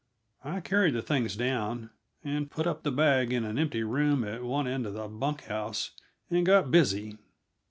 [0.43, 1.91] I carried the things down
[2.23, 5.43] and put up the bag in an empty room at one end of the bunk
[5.43, 5.91] house,
[6.31, 7.19] and got busy.